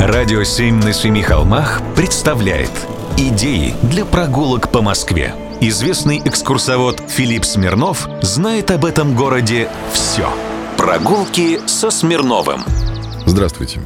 [0.00, 2.70] Радио «Семь на семи холмах» представляет
[3.18, 5.34] Идеи для прогулок по Москве.
[5.60, 10.26] Известный экскурсовод Филипп Смирнов знает об этом городе все.
[10.78, 12.62] Прогулки со Смирновым.
[13.26, 13.80] Здравствуйте.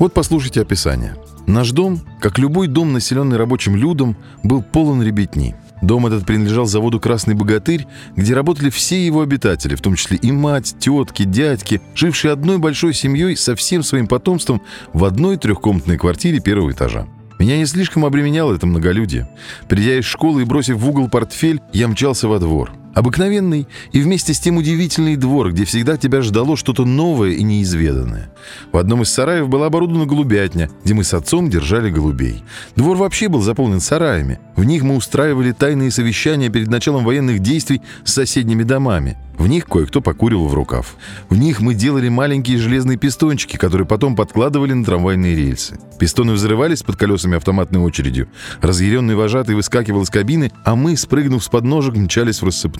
[0.00, 1.14] Вот послушайте описание.
[1.46, 5.54] Наш дом, как любой дом, населенный рабочим людом, был полон ребятни.
[5.82, 7.86] Дом этот принадлежал заводу «Красный богатырь»,
[8.16, 12.94] где работали все его обитатели, в том числе и мать, тетки, дядьки, жившие одной большой
[12.94, 14.62] семьей со всем своим потомством
[14.92, 17.06] в одной трехкомнатной квартире первого этажа.
[17.38, 19.30] Меня не слишком обременяло это многолюдие.
[19.68, 22.70] Придя из школы и бросив в угол портфель, я мчался во двор.
[22.94, 28.30] Обыкновенный и вместе с тем удивительный двор, где всегда тебя ждало что-то новое и неизведанное.
[28.72, 32.42] В одном из сараев была оборудована голубятня, где мы с отцом держали голубей.
[32.74, 34.40] Двор вообще был заполнен сараями.
[34.56, 39.16] В них мы устраивали тайные совещания перед началом военных действий с соседними домами.
[39.38, 40.96] В них кое-кто покурил в рукав.
[41.30, 45.78] В них мы делали маленькие железные пистончики, которые потом подкладывали на трамвайные рельсы.
[45.98, 48.28] Пистоны взрывались под колесами автоматной очередью.
[48.60, 52.79] Разъяренный вожатый выскакивал из кабины, а мы, спрыгнув с подножек, мчались в рассыпную.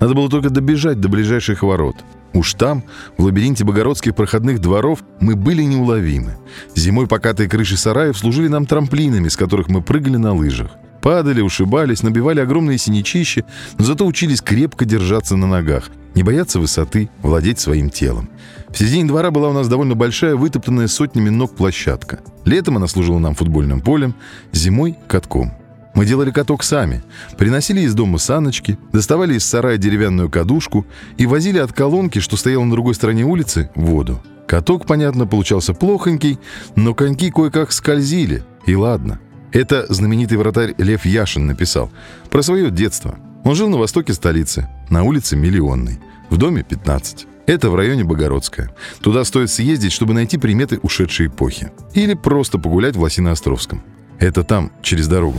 [0.00, 1.96] Надо было только добежать до ближайших ворот.
[2.34, 2.84] Уж там,
[3.16, 6.36] в лабиринте богородских проходных дворов, мы были неуловимы.
[6.74, 10.70] Зимой покатые крыши сараев служили нам трамплинами, с которых мы прыгали на лыжах.
[11.00, 13.44] Падали, ушибались, набивали огромные синячища,
[13.78, 18.28] но зато учились крепко держаться на ногах, не бояться высоты, владеть своим телом.
[18.68, 22.20] В середине двора была у нас довольно большая, вытоптанная сотнями ног площадка.
[22.44, 24.14] Летом она служила нам футбольным полем,
[24.52, 25.52] зимой— катком.
[25.94, 27.02] Мы делали каток сами,
[27.36, 30.86] приносили из дома саночки, доставали из сарая деревянную кадушку
[31.16, 34.22] и возили от колонки, что стояла на другой стороне улицы, воду.
[34.46, 36.38] Каток, понятно, получался плохонький,
[36.76, 39.20] но коньки кое-как скользили, и ладно—
[39.52, 41.90] это знаменитый вратарь Лев Яшин написал
[42.30, 43.18] про свое детство.
[43.44, 47.26] Он жил на востоке столицы, на улице Миллионной, в доме 15.
[47.46, 48.70] Это в районе Богородская.
[49.00, 51.72] Туда стоит съездить, чтобы найти приметы ушедшей эпохи.
[51.94, 53.80] Или просто погулять в Лосино-Островском.
[54.18, 55.38] Это там, через дорогу.